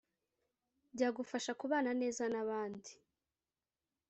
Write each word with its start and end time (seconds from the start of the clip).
byagufasha 0.93 1.51
kubana 1.59 1.91
neza 2.01 2.23
n 2.33 2.35
abandi 2.43 2.91